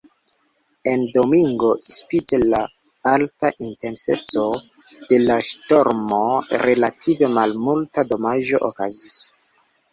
[0.93, 1.67] En Domingo,
[1.97, 2.61] spite la
[3.11, 4.47] alta intenseco
[5.13, 6.23] de la ŝtormo,
[6.67, 9.23] relative malmulta damaĝo okazis.